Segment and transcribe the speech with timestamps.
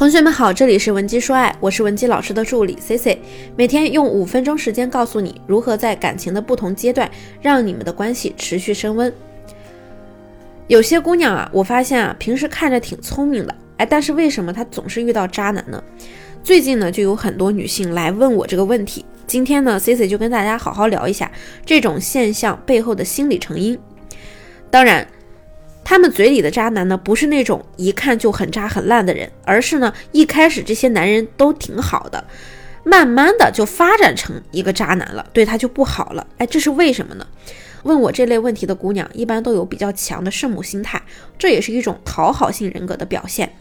[0.00, 3.20] 同学们好，这里是文姬说爱，我是文姬老师的助理 C C，
[3.54, 7.10] 每天用五分钟时间告诉你如何在感情的不同阶段
[7.42, 9.12] 让你们的关系持续升温。
[10.68, 15.84] 有些姑娘啊，我发现啊，平时看着挺聪明的，哎，但是为什么她总是遇到渣男呢？
[16.42, 19.04] 最近呢，就有很多女性来问我这个问题。
[19.26, 21.30] 今天呢，C C 就跟大家好好聊一下
[21.66, 23.78] 这种现象背后的心理成因。
[24.70, 25.06] 当然。
[25.90, 32.24] 他们嘴里的渣男呢，不是那种一看就很渣很烂的人，而是呢一开始这些男人都挺好的，
[32.84, 36.24] 慢慢的就发展成一个渣男了，对他就不好了。
[36.38, 37.26] 哎，这是为什么呢？
[37.82, 41.02] 问我这类问题的姑娘，一般都有比较强的圣母心态，
[41.36, 43.52] 这也是一种讨好性人格的表现。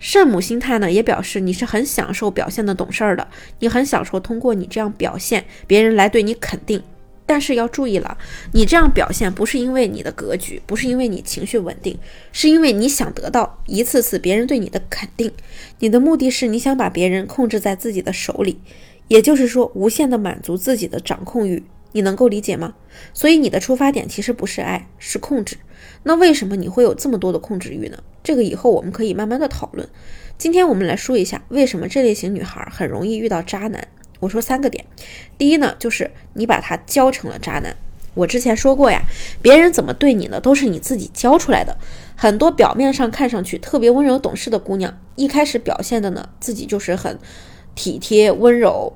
[0.00, 3.28] 圣母心态呢，也表示你是很享受表现的懂事儿的，
[3.60, 6.82] 你很享受通过你这样表现，别人来对你肯定。
[7.32, 8.18] 但是要注意了，
[8.52, 11.98] 你这样表现不是因为你的格局，不是因为你情绪稳定，
[12.30, 15.32] 是因为你想得到一次次别人对你的肯定。
[15.78, 18.60] 你的目的是你想把别人控制在自己的手里，
[19.08, 21.62] 也就是说，无限的满足自己的掌控欲。
[21.92, 22.74] 你能够理解吗？
[23.14, 25.56] 所以你的出发点其实不是爱，是控制。
[26.02, 27.96] 那为什么你会有这么多的控制欲呢？
[28.22, 29.88] 这个以后我们可以慢慢的讨论。
[30.36, 33.88] 今天我们来说一下，为什么这类型女孩很容易遇到渣男。
[34.22, 34.84] 我说三个点，
[35.36, 37.76] 第一呢，就是你把他教成了渣男。
[38.14, 39.02] 我之前说过呀，
[39.42, 41.76] 别人怎么对你呢，都是你自己教出来的。
[42.14, 47.18] 很多表面上看上去特别温柔懂事的姑娘，一开始表现的呢，自己就是很
[47.74, 48.92] 体贴温柔。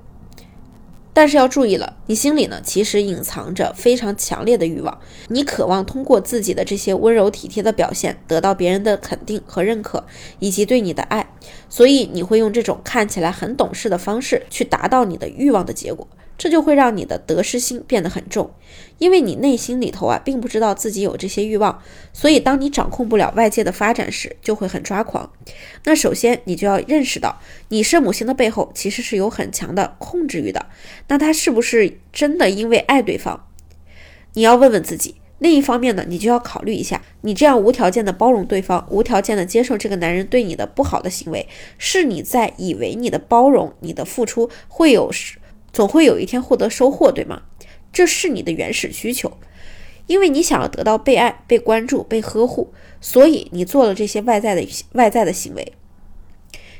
[1.17, 10.05] 但是要注意了，你心里呢其实隐藏着非常强烈的欲望，你渴望通过自己的这些温柔体贴的表现，得到别人的肯定和认可，
[10.41, 11.33] 以及对你的爱，
[11.71, 16.07] 所以你会用这种看起来很懂事的方式去达到你的欲望的结果。
[16.39, 18.51] 这就会让你的得失心变得很重，
[18.99, 25.33] 因为你内心里头啊，并不知道自己有这些欲望，所以当你掌控不了外界的发展时，就会很抓狂。
[25.85, 30.67] 那首先你就要认识到，你圣母心的背后其实是有很强的控制欲的。
[31.09, 33.47] 那他是不是真的因为爱对方？
[34.35, 35.17] 你要问问自己。
[35.39, 45.11] 另一方面呢，你就要考虑一下，你这样无条件的包容对方，无条件的接受这个男人对你的不好的行为，是你在以为你的包容、你的付出会有。
[45.77, 47.43] 总会有一天获得收获，对吗？
[47.93, 49.37] 这是你的原始需求，
[50.07, 55.75] 因为你想要得到被爱、被关注、被呵护，所以你做了这些外在的外在的行为。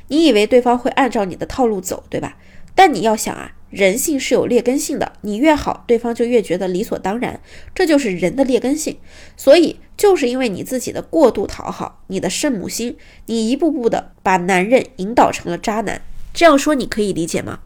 [0.07, 2.39] 你以为对方会按照你的套路走，对吧？
[2.73, 7.39] 但你要想啊，人性是有劣根性的，你越好，对方就越觉得理所当然，
[7.75, 8.97] 这就是人的劣根性。
[9.35, 12.97] 所以就是因为你自己的过度讨好，你的圣母心，
[13.27, 16.01] 你一步步的把男人引导成了渣男。
[16.33, 17.59] 这样说你可以理解吗？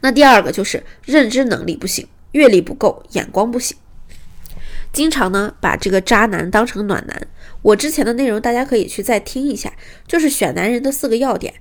[0.00, 3.76] 那第二个就是认知能力不行，阅历不够，眼光不行，
[4.92, 7.28] 经常呢把这个渣男当成暖男。
[7.62, 9.72] 我之前的内容大家可以去再听一下，
[10.06, 11.54] 就是选男人的四个要点，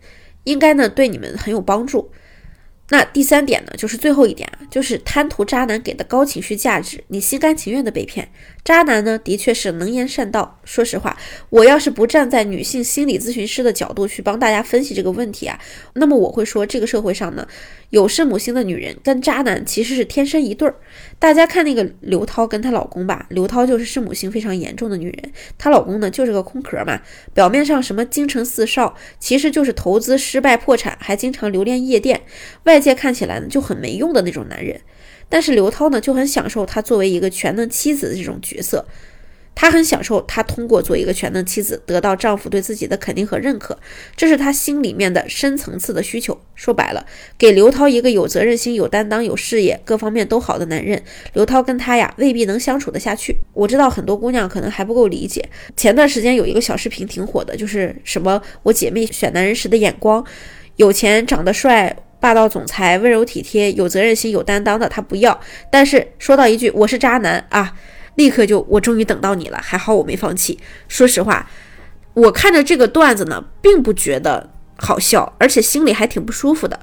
[0.45, 2.11] 应该呢对你们很有帮助。
[2.91, 8.27] 那第三点呢，就是最后一点啊，就是贪图渣男给的高情绪价值，你心甘情愿的被骗。
[8.65, 10.59] 渣男呢，的确是能言善道。
[10.65, 11.17] 说实话，
[11.49, 15.57] 我要是不站在女性心理咨询师的角度去帮大家分析这个问题啊，
[15.93, 17.47] 那么我会说，这个社会上呢，
[17.91, 20.75] 有圣母心的女人跟渣男其实是天生一对儿。
[21.17, 26.99] 大家看那个刘涛跟她老公吧，刘涛就是圣母心非常严重的女人，她老公呢就是个空壳嘛，
[27.33, 32.21] 表面上什么京城四少，其实就是投资失败破产，还经常留恋夜店，
[32.65, 32.80] 外。
[32.81, 34.81] 界看起来呢就很没用的那种男人，
[35.29, 38.85] 但是刘涛呢就很享受他作为一个全能妻子的这种角色，
[39.53, 43.77] 他很享受他通过做一个全能妻子得到丈夫对自己的肯定和认可，
[44.15, 46.39] 这是他心里面的深层次的需求。
[46.55, 47.05] 说白了，
[47.37, 51.01] 给刘涛一个有责任心、有担当、有事业各方面都好的男人，
[51.33, 53.35] 刘涛跟他呀未必能相处得下去。
[53.53, 55.43] 我知道很多姑娘可能还不够理解，
[55.75, 60.25] 前段时间有一个小视频挺火的，就是什么我姐妹选男人时的眼光，
[60.77, 61.95] 有钱长得帅。
[62.21, 65.37] 霸道总裁，温柔体贴，有责任心，有担当的，他不要。
[65.69, 67.73] 但是说到一句“我是渣男”啊，
[68.15, 70.59] 立刻就我终于等到你了，还好我没放弃。
[70.87, 71.49] 说实话，
[72.13, 76.79] 我看着这个段子呢，并不觉得好笑，而且心里还挺不舒服的。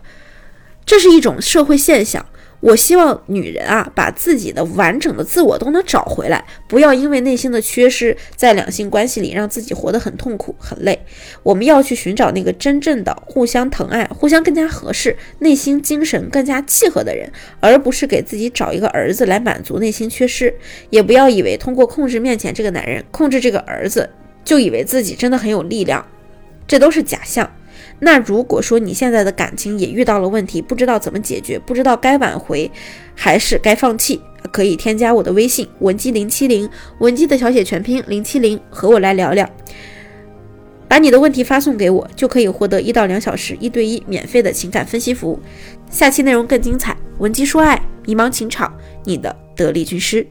[0.84, 2.26] 这是一种社会现象。
[2.60, 10.98] 我希望女人啊，把自己的完整的自我都能找回来，不要因为内心的缺失，在两性关系里让自己活得很痛苦、很累。
[11.44, 20.52] 我们要去寻找那个真正的互相疼爱、互相更加合适、内心精神更加契合的人，而不是给自己找一个儿子来满足内心缺失。
[20.90, 24.10] 也不要以为通过控制面前这个男人、控制这个儿子，
[24.44, 26.04] 就以为自己真的很有力量，
[26.66, 27.48] 这都是假象。
[28.00, 32.70] 那如果说你现在的感情也遇到了问题，不知道怎么解决，不知道该挽回
[33.14, 34.20] 还是该放弃，
[34.52, 36.68] 可以添加我的微信文姬零七零，
[37.00, 39.48] 文姬的小写全拼零七零，和我来聊聊。
[40.86, 45.38] 把你的问题发送给我，就可以获得一到两小时一对一免费的情感分析服务。
[45.90, 48.72] 下期内容更精彩，文姬说爱，迷茫情场，
[49.04, 50.26] 你的得力军师。